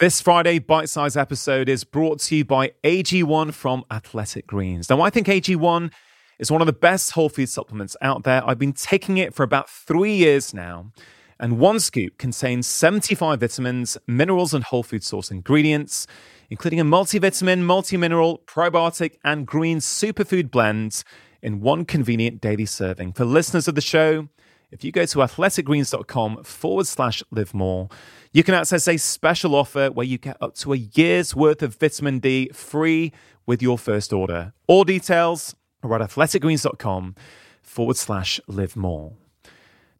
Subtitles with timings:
[0.00, 4.88] This Friday bite size episode is brought to you by AG1 from Athletic Greens.
[4.88, 5.92] Now, I think AG1
[6.38, 8.42] is one of the best whole food supplements out there.
[8.48, 10.90] I've been taking it for about three years now,
[11.38, 16.06] and one scoop contains 75 vitamins, minerals, and whole food source ingredients,
[16.48, 21.04] including a multivitamin, multi-mineral, probiotic, and green superfood blend
[21.42, 23.12] in one convenient daily serving.
[23.12, 24.28] For listeners of the show,
[24.70, 27.88] if you go to athleticgreens.com forward slash live more,
[28.32, 31.74] you can access a special offer where you get up to a year's worth of
[31.74, 33.12] vitamin D free
[33.46, 34.52] with your first order.
[34.66, 37.16] All details are at athleticgreens.com
[37.62, 39.14] forward slash live more.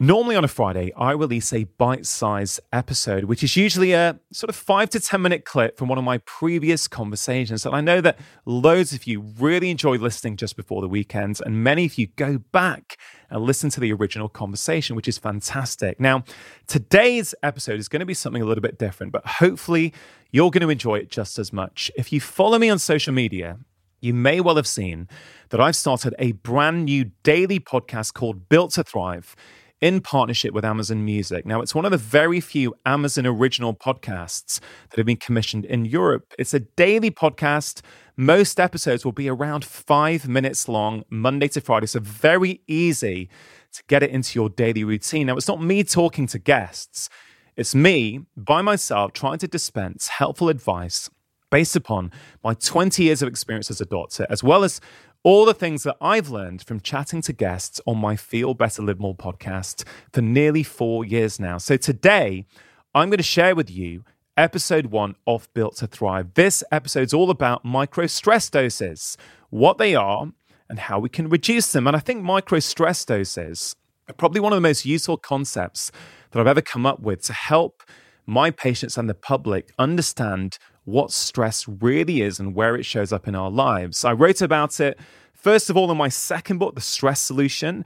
[0.00, 4.48] Normally on a Friday, I release a bite sized episode, which is usually a sort
[4.48, 7.66] of five to 10 minute clip from one of my previous conversations.
[7.66, 11.64] And I know that loads of you really enjoy listening just before the weekend, and
[11.64, 12.96] many of you go back
[13.28, 15.98] and listen to the original conversation, which is fantastic.
[15.98, 16.22] Now,
[16.68, 19.92] today's episode is going to be something a little bit different, but hopefully
[20.30, 21.90] you're going to enjoy it just as much.
[21.96, 23.58] If you follow me on social media,
[24.00, 25.08] you may well have seen
[25.48, 29.34] that I've started a brand new daily podcast called Built to Thrive
[29.80, 31.46] in partnership with Amazon Music.
[31.46, 35.84] Now, it's one of the very few Amazon original podcasts that have been commissioned in
[35.84, 36.34] Europe.
[36.38, 37.82] It's a daily podcast.
[38.16, 41.86] Most episodes will be around five minutes long, Monday to Friday.
[41.86, 43.28] So, very easy
[43.72, 45.26] to get it into your daily routine.
[45.26, 47.08] Now, it's not me talking to guests,
[47.56, 51.10] it's me by myself trying to dispense helpful advice
[51.50, 52.12] based upon
[52.44, 54.80] my 20 years of experience as a doctor, as well as
[55.28, 58.98] all the things that I've learned from chatting to guests on my Feel Better Live
[58.98, 61.58] More podcast for nearly four years now.
[61.58, 62.46] So today,
[62.94, 64.04] I'm going to share with you
[64.38, 66.32] episode one of Built to Thrive.
[66.32, 69.18] This episode's all about micro stress doses,
[69.50, 70.32] what they are,
[70.66, 71.86] and how we can reduce them.
[71.86, 73.76] And I think micro stress doses
[74.08, 75.92] are probably one of the most useful concepts
[76.30, 77.82] that I've ever come up with to help
[78.24, 80.56] my patients and the public understand
[80.88, 84.04] what stress really is and where it shows up in our lives.
[84.04, 84.98] I wrote about it,
[85.34, 87.84] first of all, in my second book, The Stress Solution.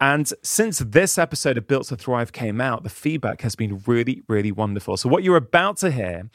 [0.00, 4.22] And since this episode of Built to Thrive came out, the feedback has been really,
[4.28, 4.96] really wonderful.
[4.96, 6.30] So, what you're about to hear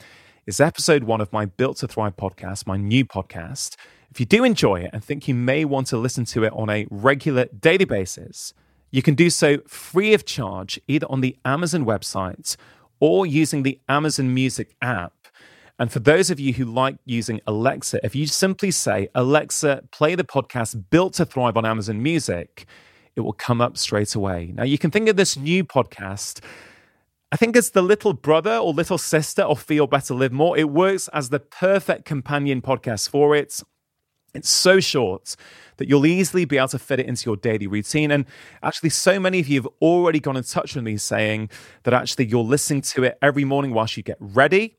[0.45, 3.77] is episode one of my Built to Thrive podcast, my new podcast.
[4.11, 6.69] If you do enjoy it and think you may want to listen to it on
[6.69, 8.53] a regular daily basis,
[8.91, 12.57] you can do so free of charge either on the Amazon website
[12.99, 15.13] or using the Amazon Music app.
[15.79, 20.13] And for those of you who like using Alexa, if you simply say, Alexa, play
[20.13, 22.65] the podcast Built to Thrive on Amazon Music,
[23.15, 24.51] it will come up straight away.
[24.53, 26.43] Now, you can think of this new podcast.
[27.31, 30.57] I think it's the little brother or little sister of Feel Better Live More.
[30.57, 33.61] It works as the perfect companion podcast for it.
[34.33, 35.37] It's so short
[35.77, 38.11] that you'll easily be able to fit it into your daily routine.
[38.11, 38.25] And
[38.61, 41.49] actually, so many of you have already gone in touch with me saying
[41.83, 44.78] that actually you're listening to it every morning whilst you get ready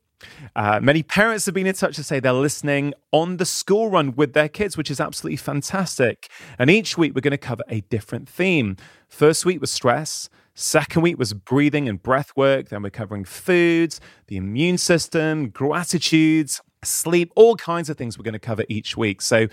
[0.55, 4.15] uh, many parents have been in touch to say they're listening on the school run
[4.15, 6.29] with their kids, which is absolutely fantastic.
[6.57, 8.77] And each week we're going to cover a different theme.
[9.07, 10.29] First week was stress.
[10.53, 12.69] Second week was breathing and breath work.
[12.69, 18.33] Then we're covering foods, the immune system, gratitudes, sleep, all kinds of things we're going
[18.33, 19.21] to cover each week.
[19.21, 19.47] So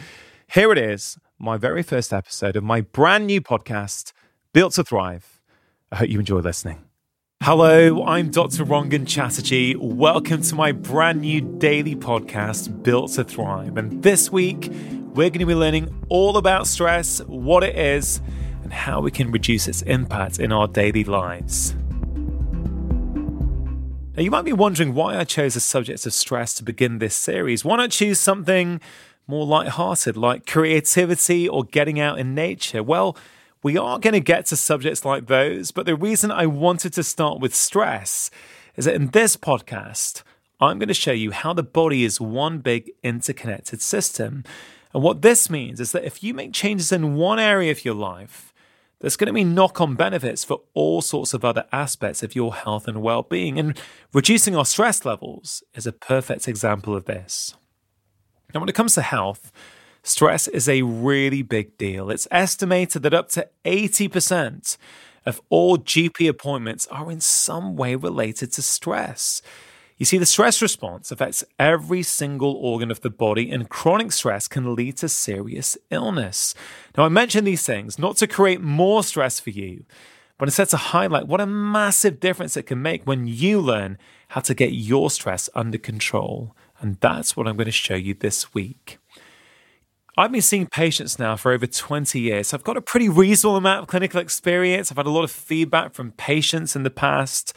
[0.51, 4.13] here it is, my very first episode of my brand new podcast,
[4.53, 5.41] Built to Thrive.
[5.93, 6.88] I hope you enjoy listening.
[7.51, 8.67] Hello, I'm Dr.
[8.67, 9.75] Rangan Chatterjee.
[9.75, 13.79] Welcome to my brand new daily podcast, Built to Thrive.
[13.79, 18.21] And this week, we're going to be learning all about stress, what it is,
[18.63, 21.75] and how we can reduce its impact in our daily lives.
[24.15, 27.15] Now, you might be wondering why I chose the subject of stress to begin this
[27.15, 27.65] series.
[27.65, 28.79] Why not choose something
[29.27, 32.83] more light-hearted, like creativity or getting out in nature?
[32.83, 33.17] Well,
[33.63, 37.03] we are going to get to subjects like those, but the reason I wanted to
[37.03, 38.31] start with stress
[38.77, 40.23] is that in this podcast,
[40.61, 44.45] I'm going to show you how the body is one big interconnected system.
[44.95, 47.95] And what this means is that if you make changes in one area of your
[47.95, 48.53] life,
[49.01, 52.55] there's going to be knock on benefits for all sorts of other aspects of your
[52.55, 53.59] health and well being.
[53.59, 53.79] And
[54.13, 57.55] reducing our stress levels is a perfect example of this.
[58.53, 59.53] Now, when it comes to health,
[60.09, 62.11] Stress is a really big deal.
[62.11, 64.79] It's estimated that up to 80%
[65.27, 69.43] of all GP appointments are in some way related to stress.
[69.99, 74.49] You see, the stress response affects every single organ of the body, and chronic stress
[74.49, 76.55] can lead to serious illness.
[76.97, 79.85] Now, I mention these things not to create more stress for you,
[80.39, 84.41] but instead to highlight what a massive difference it can make when you learn how
[84.41, 86.57] to get your stress under control.
[86.81, 88.99] And that's what I'm going to show you this week.
[90.19, 92.49] I've been seeing patients now for over 20 years.
[92.49, 94.91] So I've got a pretty reasonable amount of clinical experience.
[94.91, 97.53] I've had a lot of feedback from patients in the past.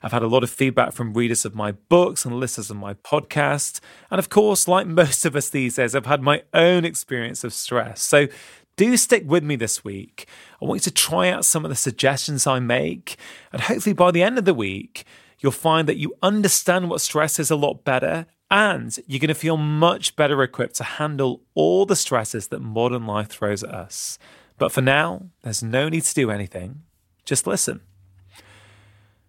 [0.00, 2.94] I've had a lot of feedback from readers of my books and listeners of my
[2.94, 3.80] podcast.
[4.12, 7.52] And of course, like most of us these days, I've had my own experience of
[7.52, 8.00] stress.
[8.00, 8.28] So
[8.76, 10.28] do stick with me this week.
[10.62, 13.16] I want you to try out some of the suggestions I make.
[13.52, 15.04] And hopefully, by the end of the week,
[15.40, 19.34] you'll find that you understand what stress is a lot better and you're going to
[19.34, 24.18] feel much better equipped to handle all the stresses that modern life throws at us.
[24.58, 26.82] But for now, there's no need to do anything.
[27.24, 27.80] Just listen.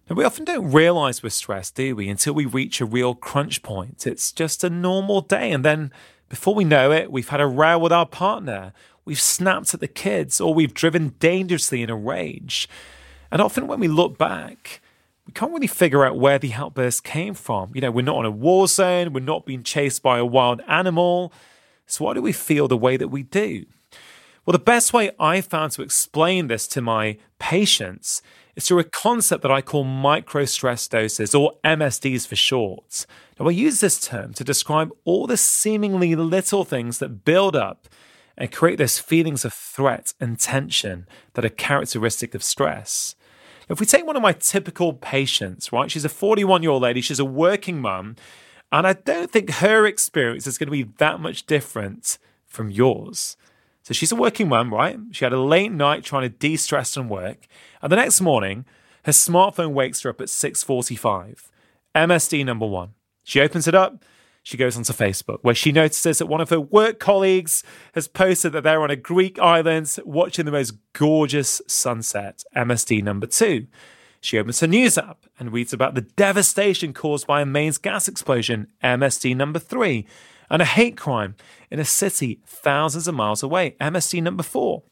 [0.08, 3.62] Now, we often don't realize we're stressed, do we, until we reach a real crunch
[3.62, 4.06] point.
[4.06, 5.50] It's just a normal day.
[5.50, 5.90] And then
[6.28, 8.72] before we know it, we've had a row with our partner,
[9.04, 12.68] we've snapped at the kids, or we've driven dangerously in a rage.
[13.32, 14.80] And often when we look back,
[15.26, 17.72] we can't really figure out where the outburst came from.
[17.74, 20.60] You know, we're not on a war zone, we're not being chased by a wild
[20.68, 21.32] animal.
[21.86, 23.66] So why do we feel the way that we do?
[24.44, 28.22] Well, the best way I found to explain this to my patients
[28.54, 33.06] is through a concept that I call micro stress doses, or MSDs for short.
[33.38, 37.88] Now, I use this term to describe all the seemingly little things that build up
[38.38, 43.14] and create those feelings of threat and tension that are characteristic of stress.
[43.68, 47.00] If we take one of my typical patients, right, she's a 41 year old lady,
[47.00, 48.16] she's a working mum,
[48.70, 53.36] and I don't think her experience is going to be that much different from yours.
[53.82, 54.98] So she's a working mum, right?
[55.12, 57.46] She had a late night trying to de-stress from work,
[57.82, 58.64] and the next morning,
[59.04, 61.50] her smartphone wakes her up at 6:45.
[61.94, 62.90] MSD number 1.
[63.24, 64.04] She opens it up,
[64.46, 67.64] she goes onto Facebook, where she notices that one of her work colleagues
[67.94, 73.26] has posted that they're on a Greek island watching the most gorgeous sunset, MSD number
[73.26, 73.66] 2.
[74.20, 78.06] She opens her news app and reads about the devastation caused by a mains gas
[78.06, 80.06] explosion, MSD number 3
[80.48, 81.34] and a hate crime
[81.68, 84.84] in a city thousands of miles away, MSD number four.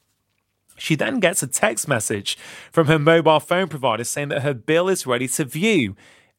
[0.77, 2.37] She then gets a text message
[2.73, 5.95] from her mobile phone provider saying that her bill is ready to view,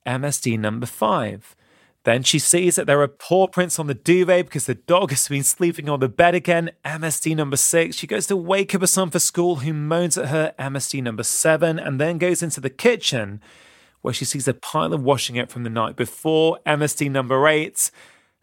[0.05, 1.55] MSD number five.
[2.05, 5.27] Then she sees that there are paw prints on the duvet because the dog has
[5.27, 6.69] been sleeping on the bed again.
[6.85, 7.95] MSD number six.
[7.95, 10.53] She goes to wake up her son for school, who moans at her.
[10.59, 11.79] MSD number seven.
[11.79, 13.41] And then goes into the kitchen
[14.03, 16.59] where she sees a pile of washing up from the night before.
[16.67, 17.89] MSD number eight.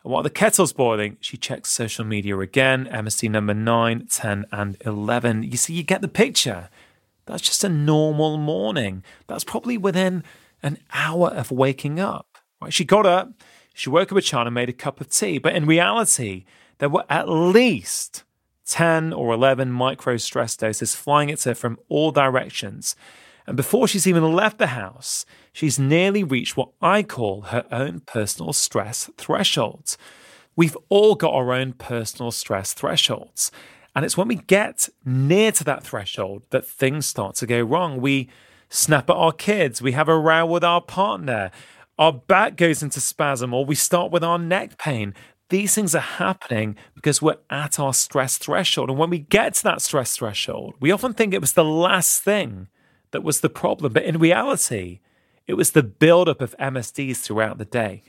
[0.03, 4.77] And while the kettle's boiling, she checks social media again, MSD number 9, 10, and
[4.85, 5.45] 11.
[5.45, 6.69] You see, you get the picture.
[7.27, 9.05] That's just a normal morning.
[9.29, 10.25] That's probably within
[10.65, 12.32] an hour of waking up.
[12.71, 13.33] She got up,
[13.75, 15.39] she woke up a child and made a cup of tea.
[15.39, 16.45] But in reality,
[16.79, 18.25] there were at least
[18.67, 22.97] 10 or 11 micro stress doses flying at her from all directions.
[23.47, 28.01] And before she's even left the house, she's nearly reached what I call her own
[28.01, 29.99] personal stress thresholds.
[30.55, 33.51] We've all got our own personal stress thresholds.
[33.95, 38.01] And it's when we get near to that threshold that things start to go wrong.
[38.01, 38.31] We
[38.69, 41.51] snap at our kids, we have a row with our partner,
[41.99, 45.15] our back goes into spasm, or we start with our neck pain.
[45.51, 48.89] These things are happening because we're at our stress threshold.
[48.89, 52.23] And when we get to that stress threshold, we often think it was the last
[52.23, 52.69] thing
[53.11, 53.93] that was the problem.
[53.93, 55.01] But in reality,
[55.47, 58.05] it was the buildup of MSDs throughout the day.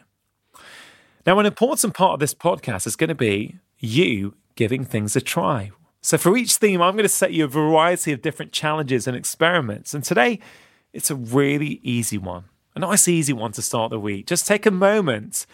[1.25, 5.21] Now, an important part of this podcast is going to be you giving things a
[5.21, 5.71] try.
[6.01, 9.15] So, for each theme, I'm going to set you a variety of different challenges and
[9.15, 9.94] experiments.
[9.94, 10.39] And today,
[10.91, 12.45] it's a really easy one,
[12.75, 14.28] a nice, easy one to start the week.
[14.28, 15.46] Just take a moment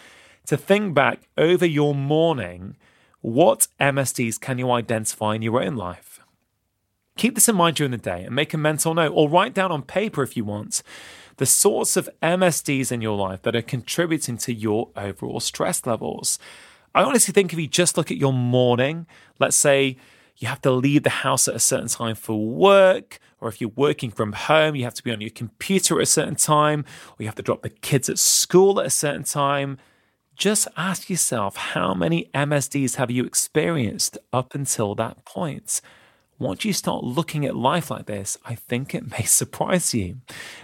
[0.46, 2.76] to think back over your morning.
[3.20, 6.20] What MSDs can you identify in your own life?
[7.16, 9.70] Keep this in mind during the day and make a mental note or write down
[9.70, 10.82] on paper if you want
[11.36, 16.38] the sorts of MSDs in your life that are contributing to your overall stress levels.
[16.94, 19.06] I honestly think if you just look at your morning,
[19.38, 19.96] let's say
[20.36, 23.72] you have to leave the house at a certain time for work, or if you're
[23.74, 27.16] working from home, you have to be on your computer at a certain time, or
[27.20, 29.78] you have to drop the kids at school at a certain time.
[30.36, 35.80] Just ask yourself how many MSDs have you experienced up until that point?
[36.40, 40.16] once you start looking at life like this, I think it may surprise you.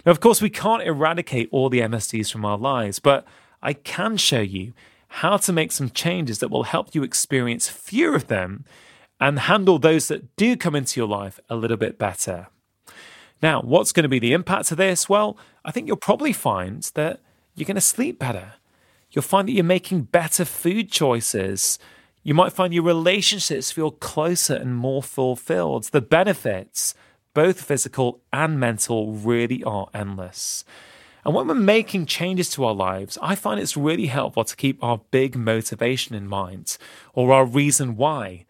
[0.04, 3.24] Now, of course, we can't eradicate all the MSDs from our lives, but
[3.62, 4.72] I can show you
[5.08, 8.64] how to make some changes that will help you experience fewer of them
[9.20, 12.48] and handle those that do come into your life a little bit better.
[13.42, 15.08] Now, what's going to be the impact of this?
[15.08, 17.20] Well, I think you'll probably find that
[17.54, 18.54] you're going to sleep better.
[19.10, 21.78] You'll find that you're making better food choices.
[22.22, 25.84] You might find your relationships feel closer and more fulfilled.
[25.84, 26.94] The benefits,
[27.34, 30.64] both physical and mental, really are endless.
[31.24, 34.82] And when we're making changes to our lives, I find it's really helpful to keep
[34.82, 36.78] our big motivation in mind
[37.14, 38.46] or our reason why.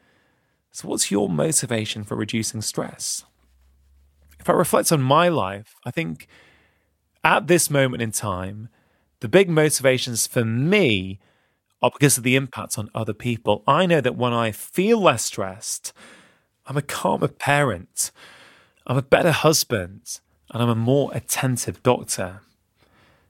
[0.72, 3.24] So, what's your motivation for reducing stress?
[4.46, 6.28] If I reflect on my life, I think
[7.24, 8.68] at this moment in time,
[9.18, 11.18] the big motivations for me
[11.82, 13.64] are because of the impact on other people.
[13.66, 15.92] I know that when I feel less stressed,
[16.64, 18.12] I'm a calmer parent,
[18.86, 20.20] I'm a better husband,
[20.52, 22.42] and I'm a more attentive doctor.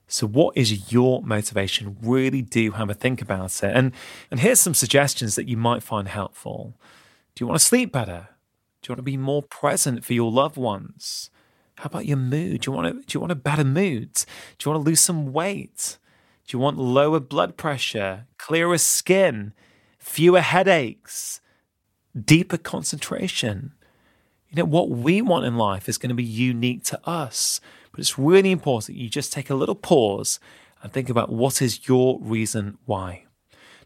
[0.09, 1.97] So, what is your motivation?
[2.03, 3.75] Really do have a think about it.
[3.75, 3.93] And,
[4.31, 6.75] and here's some suggestions that you might find helpful.
[7.35, 8.29] Do you want to sleep better?
[8.87, 11.29] Do you want to be more present for your loved ones?
[11.75, 12.61] How about your mood?
[12.61, 14.13] Do you want to, do you want a better mood?
[14.13, 15.99] Do you want to lose some weight?
[16.47, 19.55] Do you want lower blood pressure, clearer skin,
[19.99, 21.41] fewer headaches,
[22.15, 23.73] deeper concentration?
[24.51, 27.61] You know, what we want in life is going to be unique to us.
[27.91, 30.39] But it's really important you just take a little pause
[30.81, 33.26] and think about what is your reason why.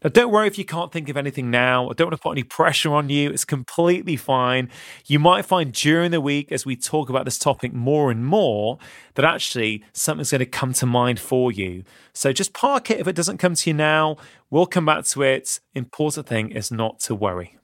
[0.03, 1.87] Now, don't worry if you can't think of anything now.
[1.87, 3.29] I don't want to put any pressure on you.
[3.29, 4.69] It's completely fine.
[5.05, 8.79] You might find during the week, as we talk about this topic more and more,
[9.13, 11.83] that actually something's going to come to mind for you.
[12.13, 14.17] So just park it if it doesn't come to you now.
[14.49, 15.59] We'll come back to it.
[15.75, 17.59] Important thing is not to worry.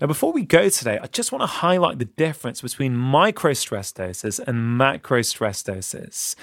[0.00, 3.92] Now, before we go today, I just want to highlight the difference between micro stress
[3.92, 6.36] doses and macro stress doses.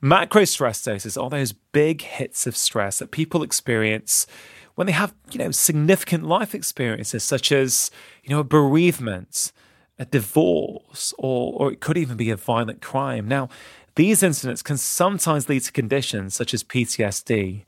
[0.00, 4.26] Macro stress doses are those big hits of stress that people experience
[4.74, 7.90] when they have, you know, significant life experiences such as,
[8.24, 9.52] you know, a bereavement,
[9.98, 13.28] a divorce, or, or it could even be a violent crime.
[13.28, 13.50] Now,
[13.96, 17.64] these incidents can sometimes lead to conditions such as PTSD.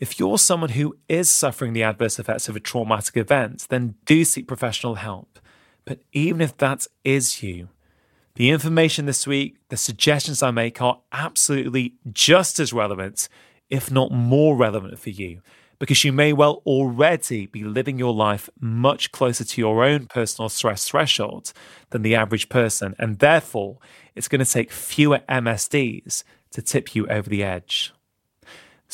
[0.00, 4.24] If you're someone who is suffering the adverse effects of a traumatic event, then do
[4.24, 5.38] seek professional help.
[5.84, 7.68] But even if that is you,
[8.36, 13.28] the information this week, the suggestions I make are absolutely just as relevant,
[13.70, 15.40] if not more relevant for you,
[15.78, 20.48] because you may well already be living your life much closer to your own personal
[20.48, 21.52] stress threshold
[21.90, 23.78] than the average person, and therefore
[24.16, 27.92] it's going to take fewer MSDs to tip you over the edge.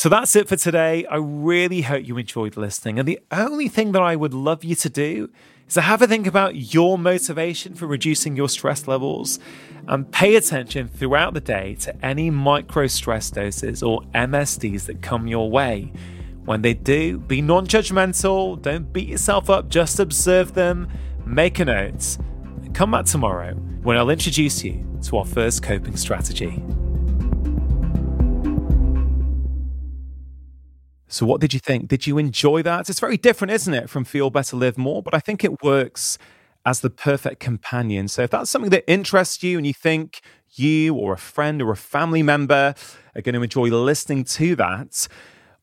[0.01, 1.05] So that's it for today.
[1.05, 2.99] I really hope you enjoyed listening.
[2.99, 5.29] And the only thing that I would love you to do
[5.69, 9.39] is to have a think about your motivation for reducing your stress levels
[9.87, 15.27] and pay attention throughout the day to any micro stress doses or MSDs that come
[15.27, 15.93] your way.
[16.47, 20.89] When they do, be non judgmental, don't beat yourself up, just observe them,
[21.27, 22.17] make a note,
[22.63, 23.53] and come back tomorrow
[23.83, 26.63] when I'll introduce you to our first coping strategy.
[31.13, 31.89] So, what did you think?
[31.89, 32.89] Did you enjoy that?
[32.89, 35.03] It's very different, isn't it, from Feel Better, Live More?
[35.03, 36.19] But I think it works
[36.65, 38.07] as the perfect companion.
[38.07, 40.21] So, if that's something that interests you and you think
[40.53, 42.75] you or a friend or a family member
[43.17, 45.09] are going to enjoy listening to that,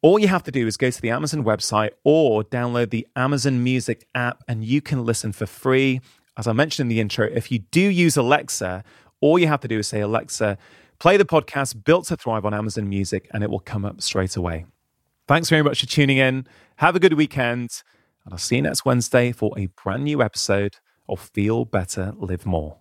[0.01, 3.63] all you have to do is go to the Amazon website or download the Amazon
[3.63, 6.01] Music app and you can listen for free.
[6.35, 8.83] As I mentioned in the intro, if you do use Alexa,
[9.21, 10.57] all you have to do is say, Alexa,
[10.99, 14.35] play the podcast Built to Thrive on Amazon Music, and it will come up straight
[14.35, 14.65] away.
[15.27, 16.47] Thanks very much for tuning in.
[16.77, 17.83] Have a good weekend.
[18.23, 20.77] And I'll see you next Wednesday for a brand new episode
[21.09, 22.77] of Feel Better, Live More.